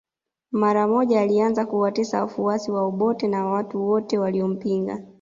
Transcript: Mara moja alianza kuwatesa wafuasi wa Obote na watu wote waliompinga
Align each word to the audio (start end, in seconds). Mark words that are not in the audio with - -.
Mara 0.51 0.87
moja 0.87 1.21
alianza 1.21 1.65
kuwatesa 1.65 2.21
wafuasi 2.21 2.71
wa 2.71 2.81
Obote 2.81 3.27
na 3.27 3.45
watu 3.45 3.87
wote 3.87 4.17
waliompinga 4.19 5.03